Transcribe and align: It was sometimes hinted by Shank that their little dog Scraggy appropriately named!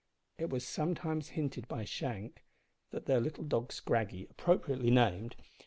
It 0.39 0.49
was 0.49 0.65
sometimes 0.67 1.27
hinted 1.37 1.67
by 1.67 1.85
Shank 1.85 2.43
that 2.89 3.05
their 3.05 3.19
little 3.21 3.43
dog 3.43 3.71
Scraggy 3.71 4.25
appropriately 4.31 4.89
named! 4.89 5.35